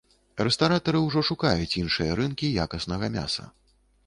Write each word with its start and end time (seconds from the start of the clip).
Рэстаратары 0.45 1.01
ўжо 1.07 1.23
шукаюць 1.29 1.77
іншыя 1.83 2.17
рынкі 2.21 2.51
якаснага 2.65 3.13
мяса. 3.19 3.49